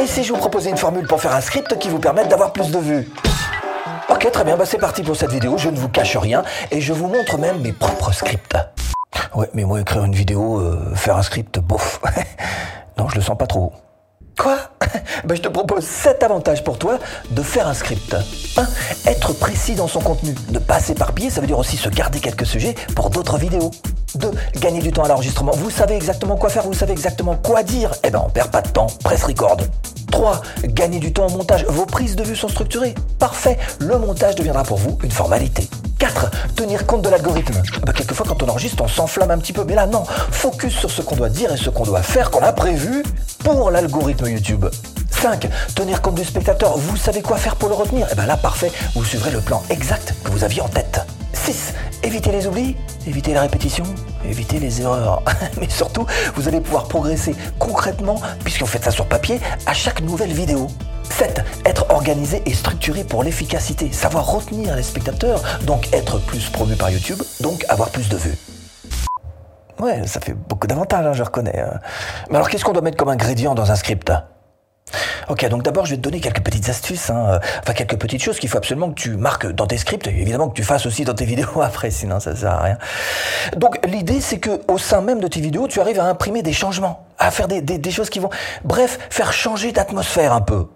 [0.00, 2.52] Et si je vous proposais une formule pour faire un script qui vous permette d'avoir
[2.52, 3.08] plus de vues
[4.08, 6.80] Ok, très bien, bah c'est parti pour cette vidéo, je ne vous cache rien et
[6.80, 8.56] je vous montre même mes propres scripts.
[9.34, 12.00] Ouais, mais moi écrire une vidéo, euh, faire un script, bof.
[12.98, 13.72] non, je le sens pas trop.
[14.38, 14.56] Quoi?
[15.24, 16.98] Ben, Je te propose 7 avantages pour toi
[17.30, 18.16] de faire un script.
[18.56, 18.66] 1.
[19.10, 20.34] Être précis dans son contenu.
[20.50, 23.72] Ne pas s'éparpiller, ça veut dire aussi se garder quelques sujets pour d'autres vidéos.
[24.14, 24.30] 2.
[24.60, 25.52] Gagner du temps à l'enregistrement.
[25.52, 27.92] Vous savez exactement quoi faire, vous savez exactement quoi dire.
[28.04, 29.58] Eh ben on perd pas de temps, presse record.
[30.10, 30.42] 3.
[30.64, 31.64] Gagner du temps au montage.
[31.68, 32.94] Vos prises de vue sont structurées.
[33.18, 33.58] Parfait.
[33.80, 35.68] Le montage deviendra pour vous une formalité.
[35.98, 36.30] 4.
[36.54, 37.60] Tenir compte de l'algorithme.
[37.84, 39.64] Bah, quelquefois, quand on enregistre, on s'enflamme un petit peu.
[39.64, 40.04] Mais là, non.
[40.30, 43.02] Focus sur ce qu'on doit dire et ce qu'on doit faire, qu'on a prévu
[43.44, 44.66] pour l'algorithme YouTube.
[45.10, 45.48] 5.
[45.74, 46.78] Tenir compte du spectateur.
[46.78, 48.06] Vous savez quoi faire pour le retenir?
[48.06, 48.70] Et eh bien là, parfait.
[48.94, 51.00] Vous suivrez le plan exact que vous aviez en tête.
[51.32, 51.74] 6.
[52.08, 52.74] Éviter les oublis,
[53.06, 53.84] éviter la répétition,
[54.24, 55.22] éviter les erreurs.
[55.60, 60.32] Mais surtout, vous allez pouvoir progresser concrètement, puisqu'on fait ça sur papier, à chaque nouvelle
[60.32, 60.68] vidéo.
[61.10, 61.44] 7.
[61.66, 63.92] Être organisé et structuré pour l'efficacité.
[63.92, 68.38] Savoir retenir les spectateurs, donc être plus promu par YouTube, donc avoir plus de vues.
[69.78, 71.60] Ouais, ça fait beaucoup d'avantages, hein, je reconnais.
[71.60, 71.78] Hein.
[72.30, 74.10] Mais alors, qu'est-ce qu'on doit mettre comme ingrédient dans un script
[75.28, 78.38] Ok, donc d'abord je vais te donner quelques petites astuces, hein, enfin quelques petites choses
[78.38, 81.04] qu'il faut absolument que tu marques dans tes scripts, et évidemment que tu fasses aussi
[81.04, 82.78] dans tes vidéos après, sinon ça sert à rien.
[83.56, 86.54] Donc l'idée c'est que au sein même de tes vidéos, tu arrives à imprimer des
[86.54, 88.30] changements, à faire des, des choses qui vont,
[88.64, 90.66] bref, faire changer d'atmosphère un peu.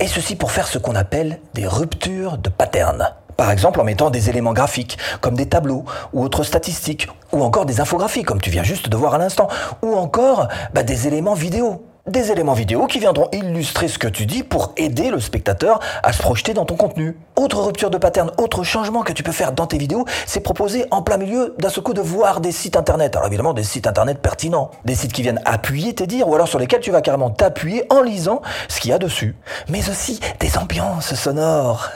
[0.00, 3.12] Et ceci pour faire ce qu'on appelle des ruptures de pattern.
[3.36, 7.66] Par exemple en mettant des éléments graphiques, comme des tableaux, ou autres statistiques, ou encore
[7.66, 9.48] des infographies, comme tu viens juste de voir à l'instant,
[9.82, 11.85] ou encore bah, des éléments vidéo.
[12.06, 16.12] Des éléments vidéo qui viendront illustrer ce que tu dis pour aider le spectateur à
[16.12, 17.16] se projeter dans ton contenu.
[17.34, 20.86] Autre rupture de pattern, autre changement que tu peux faire dans tes vidéos, c'est proposer
[20.92, 23.16] en plein milieu d'un seul coup de voir des sites internet.
[23.16, 26.46] Alors évidemment des sites internet pertinents, des sites qui viennent appuyer tes dires ou alors
[26.46, 29.34] sur lesquels tu vas carrément t'appuyer en lisant ce qu'il y a dessus.
[29.68, 31.90] Mais aussi des ambiances sonores.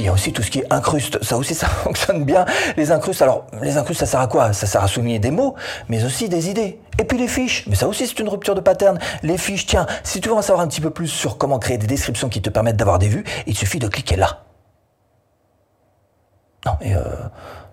[0.00, 1.22] Il y a aussi tout ce qui est incruste.
[1.22, 2.44] Ça aussi, ça fonctionne bien.
[2.76, 4.52] Les incrustes, alors, les incrustes, ça sert à quoi?
[4.52, 5.54] Ça sert à souligner des mots,
[5.88, 6.80] mais aussi des idées.
[6.98, 7.66] Et puis les fiches.
[7.66, 8.98] Mais ça aussi, c'est une rupture de pattern.
[9.22, 11.78] Les fiches, tiens, si tu veux en savoir un petit peu plus sur comment créer
[11.78, 14.44] des descriptions qui te permettent d'avoir des vues, il suffit de cliquer là.
[16.66, 17.02] Non, et euh,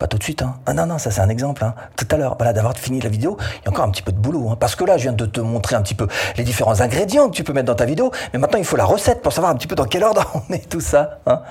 [0.00, 0.42] pas tout de suite.
[0.42, 0.56] Hein.
[0.66, 1.62] Ah non, non, ça c'est un exemple.
[1.62, 1.74] Hein.
[1.94, 4.12] Tout à l'heure, voilà, d'avoir fini la vidéo, il y a encore un petit peu
[4.12, 4.48] de boulot.
[4.48, 4.56] Hein.
[4.58, 7.36] Parce que là, je viens de te montrer un petit peu les différents ingrédients que
[7.36, 8.10] tu peux mettre dans ta vidéo.
[8.32, 10.42] Mais maintenant, il faut la recette pour savoir un petit peu dans quel ordre on
[10.48, 11.20] met tout ça.
[11.26, 11.42] Hein.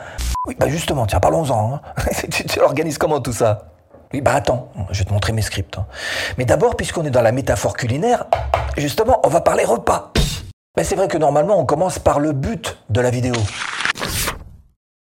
[0.48, 1.76] Oui, bah justement, tiens, parlons-en.
[1.76, 1.82] Hein.
[2.32, 3.70] tu, tu organises comment tout ça?
[4.12, 5.78] Oui, bah attends, je vais te montrer mes scripts.
[5.78, 5.86] Hein.
[6.40, 8.26] Mais d'abord, puisqu'on est dans la métaphore culinaire,
[8.76, 10.12] justement, on va parler repas.
[10.76, 13.36] Mais c'est vrai que normalement, on commence par le but de la vidéo.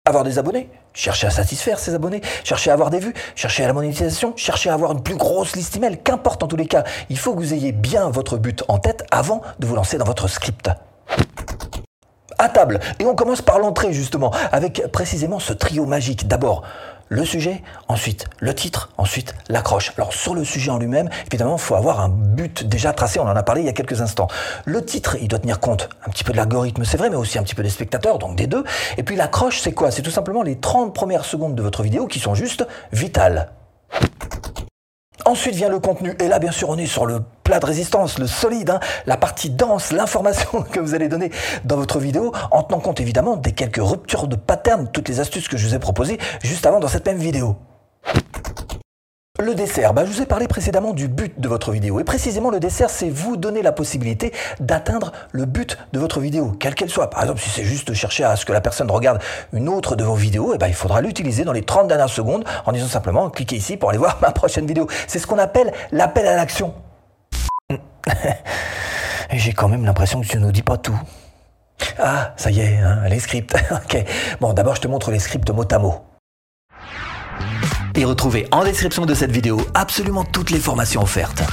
[0.06, 3.68] Avoir des abonnés, chercher à satisfaire ses abonnés, chercher à avoir des vues, chercher à
[3.68, 6.84] la monétisation, chercher à avoir une plus grosse liste email, qu'importe en tous les cas,
[7.10, 10.06] il faut que vous ayez bien votre but en tête avant de vous lancer dans
[10.06, 10.70] votre script
[12.50, 12.80] table.
[13.00, 16.28] Et on commence par l'entrée justement, avec précisément ce trio magique.
[16.28, 16.64] D'abord,
[17.10, 19.94] le sujet, ensuite le titre, ensuite l'accroche.
[19.98, 23.28] Alors sur le sujet en lui-même, évidemment, il faut avoir un but déjà tracé, on
[23.28, 24.28] en a parlé il y a quelques instants.
[24.66, 27.38] Le titre, il doit tenir compte un petit peu de l'algorithme, c'est vrai, mais aussi
[27.38, 28.64] un petit peu des spectateurs, donc des deux.
[28.98, 29.92] Et puis l'accroche, c'est quoi?
[29.92, 33.52] C'est tout simplement les 30 premières secondes de votre vidéo qui sont juste vitales.
[35.26, 36.14] Ensuite vient le contenu.
[36.20, 39.18] Et là, bien sûr, on est sur le plat de résistance, le solide, hein, la
[39.18, 41.32] partie dense, l'information que vous allez donner
[41.66, 45.48] dans votre vidéo, en tenant compte évidemment des quelques ruptures de pattern, toutes les astuces
[45.48, 47.56] que je vous ai proposées juste avant dans cette même vidéo.
[49.44, 52.00] Le dessert, bah, je vous ai parlé précédemment du but de votre vidéo.
[52.00, 54.32] Et précisément, le dessert, c'est vous donner la possibilité
[54.62, 57.10] d'atteindre le but de votre vidéo, quelle qu'elle soit.
[57.10, 59.22] Par exemple, si c'est juste chercher à ce que la personne regarde
[59.52, 62.46] une autre de vos vidéos, eh ben, il faudra l'utiliser dans les 30 dernières secondes
[62.66, 64.88] en disant simplement cliquez ici pour aller voir ma prochaine vidéo.
[65.08, 66.74] C'est ce qu'on appelle l'appel à l'action.
[69.30, 70.98] J'ai quand même l'impression que tu ne nous dis pas tout.
[72.00, 73.58] Ah, ça y est, hein, les scripts.
[73.72, 74.06] ok.
[74.40, 76.13] Bon, d'abord, je te montre les scripts mot à mot.
[77.96, 81.44] Et retrouvez en description de cette vidéo absolument toutes les formations offertes.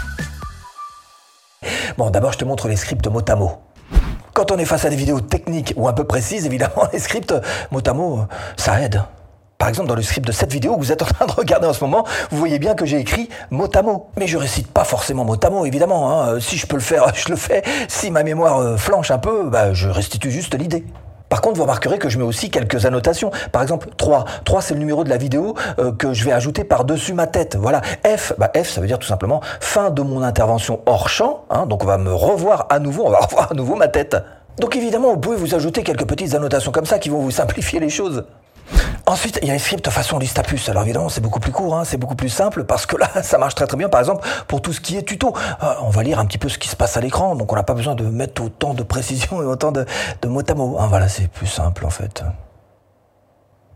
[1.99, 3.53] Bon, d'abord, je te montre les scripts mot à mot.
[4.33, 7.35] Quand on est face à des vidéos techniques ou un peu précises, évidemment, les scripts
[7.71, 8.21] mot à mot,
[8.57, 9.03] ça aide.
[9.59, 11.67] Par exemple, dans le script de cette vidéo que vous êtes en train de regarder
[11.67, 14.09] en ce moment, vous voyez bien que j'ai écrit mot à mot.
[14.17, 16.11] Mais je récite pas forcément mot à mot, évidemment.
[16.11, 16.41] Hein.
[16.41, 17.63] Si je peux le faire, je le fais.
[17.87, 20.87] Si ma mémoire euh, flanche un peu, bah, je restitue juste l'idée.
[21.31, 23.31] Par contre, vous remarquerez que je mets aussi quelques annotations.
[23.53, 24.25] Par exemple, 3.
[24.45, 27.57] 3, c'est le numéro de la vidéo euh, que je vais ajouter par-dessus ma tête.
[27.57, 27.81] Voilà.
[28.05, 31.45] F, bah F, ça veut dire tout simplement fin de mon intervention hors champ.
[31.51, 31.67] Hein.
[31.67, 34.17] donc on va me revoir à nouveau, on va revoir à nouveau ma tête.
[34.59, 37.79] Donc évidemment, vous pouvez vous ajouter quelques petites annotations comme ça qui vont vous simplifier
[37.79, 38.25] les choses.
[39.11, 40.69] Ensuite, il y a les scripts façon puce.
[40.69, 43.39] Alors évidemment, c'est beaucoup plus court, hein, c'est beaucoup plus simple parce que là, ça
[43.39, 43.89] marche très très bien.
[43.89, 45.35] Par exemple, pour tout ce qui est tuto,
[45.65, 47.57] euh, on va lire un petit peu ce qui se passe à l'écran, donc on
[47.57, 49.85] n'a pas besoin de mettre autant de précision et autant de,
[50.23, 50.77] de mots à mots.
[50.79, 52.23] Hein, voilà, c'est plus simple en fait.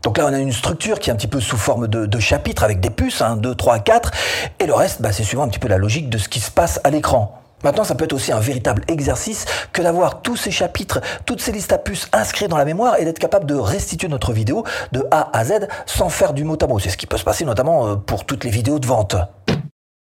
[0.03, 2.63] Donc là, on a une structure qui est un petit peu sous forme de, chapitres
[2.63, 4.11] avec des puces, 1, 2, 3, 4,
[4.59, 6.51] et le reste, bah, c'est suivant un petit peu la logique de ce qui se
[6.51, 7.41] passe à l'écran.
[7.65, 11.51] Maintenant, ça peut être aussi un véritable exercice que d'avoir tous ces chapitres, toutes ces
[11.51, 15.03] listes à puces inscrits dans la mémoire et d'être capable de restituer notre vidéo de
[15.09, 16.77] A à Z sans faire du mot à mot.
[16.77, 19.15] C'est ce qui peut se passer notamment euh, pour toutes les vidéos de vente.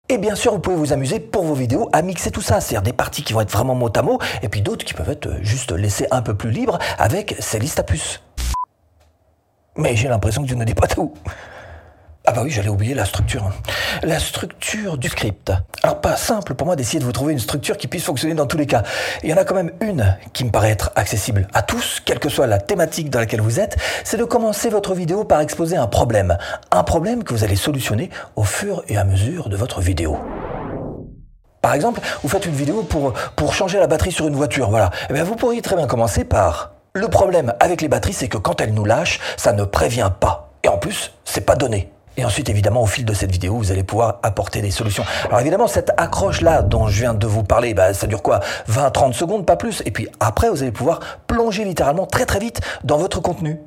[0.09, 2.81] Et bien sûr, vous pouvez vous amuser pour vos vidéos à mixer tout ça, c'est-à-dire
[2.81, 5.37] des parties qui vont être vraiment mot à mot, et puis d'autres qui peuvent être
[5.41, 8.21] juste laissées un peu plus libres avec ces listes à puces.
[9.77, 11.13] Mais j'ai l'impression que tu ne dis pas tout.
[12.27, 13.51] Ah bah oui, j'allais oublier la structure.
[14.01, 15.51] La structure du script.
[15.83, 18.47] Alors pas simple pour moi d'essayer de vous trouver une structure qui puisse fonctionner dans
[18.47, 18.81] tous les cas.
[19.23, 22.17] Il y en a quand même une qui me paraît être accessible à tous, quelle
[22.17, 25.77] que soit la thématique dans laquelle vous êtes, c'est de commencer votre vidéo par exposer
[25.77, 26.37] un problème.
[26.71, 30.17] Un problème que vous allez solutionner au fur et à mesure de votre vidéo.
[31.61, 34.89] Par exemple, vous faites une vidéo pour, pour changer la batterie sur une voiture, voilà.
[35.09, 38.37] Eh bien, vous pourriez très bien commencer par le problème avec les batteries, c'est que
[38.37, 40.53] quand elles nous lâchent, ça ne prévient pas.
[40.63, 41.91] Et en plus, c'est pas donné.
[42.17, 45.03] Et ensuite, évidemment, au fil de cette vidéo, vous allez pouvoir apporter des solutions.
[45.27, 48.39] Alors évidemment, cette accroche-là dont je viens de vous parler, bah, ça dure quoi?
[48.69, 49.81] 20-30 secondes, pas plus.
[49.85, 53.59] Et puis après, vous allez pouvoir plonger littéralement très très vite dans votre contenu.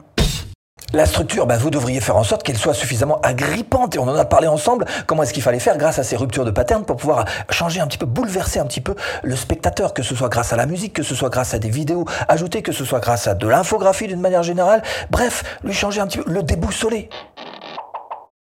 [0.95, 4.15] La structure, bah, vous devriez faire en sorte qu'elle soit suffisamment agrippante, et on en
[4.15, 6.97] a parlé ensemble, comment est-ce qu'il fallait faire grâce à ces ruptures de pattern pour
[6.97, 10.55] pouvoir changer un petit peu, bouleverser un petit peu le spectateur, que ce soit grâce
[10.55, 13.27] à la musique, que ce soit grâce à des vidéos ajoutées, que ce soit grâce
[13.27, 17.11] à de l'infographie d'une manière générale, bref, lui changer un petit peu, le déboussoler.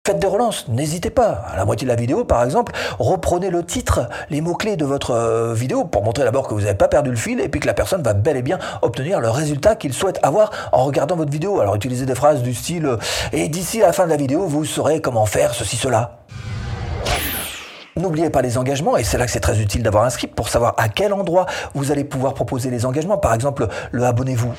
[0.06, 1.46] Faites des relances, n'hésitez pas.
[1.50, 5.12] À la moitié de la vidéo, par exemple, reprenez le titre, les mots-clés de votre
[5.12, 7.68] euh, vidéo pour montrer d'abord que vous n'avez pas perdu le fil et puis que
[7.68, 11.32] la personne va bel et bien obtenir le résultat qu'il souhaite avoir en regardant votre
[11.32, 11.62] vidéo.
[11.62, 12.98] Alors utilisez des phrases du style euh,
[13.32, 16.18] et d'ici la fin de la vidéo, vous saurez comment faire ceci, cela.
[17.96, 20.50] N'oubliez pas les engagements, et c'est là que c'est très utile d'avoir un script pour
[20.50, 21.46] savoir à quel endroit
[21.76, 23.18] vous allez pouvoir proposer les engagements.
[23.18, 24.52] Par exemple, le abonnez-vous.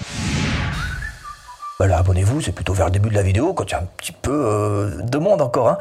[1.79, 3.89] Bah abonnez-vous, c'est plutôt vers le début de la vidéo, quand il y a un
[3.97, 5.69] petit peu euh, de monde encore.
[5.69, 5.79] Hein.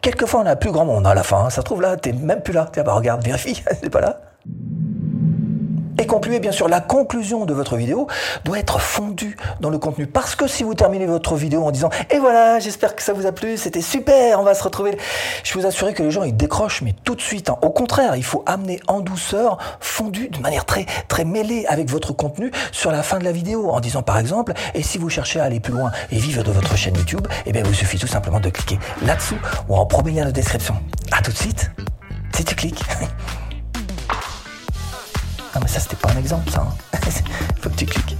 [0.00, 1.44] Quelquefois, on a plus grand monde à la fin.
[1.44, 1.50] Hein.
[1.50, 2.68] Ça se trouve là, t'es même plus là.
[2.72, 4.20] Tiens, bah regarde, vérifie, c'est pas là.
[5.98, 8.06] Et concluez bien sûr, la conclusion de votre vidéo
[8.44, 10.06] doit être fondue dans le contenu.
[10.06, 13.26] Parce que si vous terminez votre vidéo en disant Et voilà, j'espère que ça vous
[13.26, 14.98] a plu, c'était super, on va se retrouver.
[15.42, 17.48] Je vous assure que les gens ils décrochent, mais tout de suite.
[17.48, 17.58] Hein.
[17.62, 22.12] Au contraire, il faut amener en douceur, fondu, de manière très, très mêlée avec votre
[22.12, 23.70] contenu sur la fin de la vidéo.
[23.70, 26.50] En disant par exemple Et si vous cherchez à aller plus loin et vivre de
[26.50, 29.38] votre chaîne YouTube, eh bien, il vous suffit tout simplement de cliquer là-dessous
[29.68, 30.74] ou en premier lien de description.
[31.12, 31.70] À tout de suite,
[32.34, 32.82] si tu cliques.
[35.56, 36.60] Ah mais ça c'était pas un exemple ça.
[36.60, 36.98] Hein.
[37.62, 38.14] Faut que tu cliques.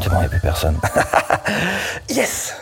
[0.00, 0.78] C'est bon, il n'y a plus personne.
[2.08, 2.54] yes